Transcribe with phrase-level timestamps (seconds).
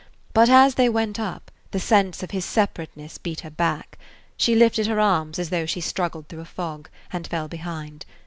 [0.33, 3.99] But as they went up, the sense of his separateness beat her back;
[4.35, 8.07] she lifted her arms as though she struggled through a fog, and fell behind.